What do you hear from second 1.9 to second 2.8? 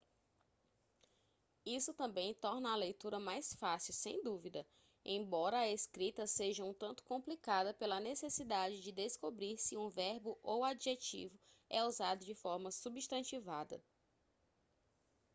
também torna a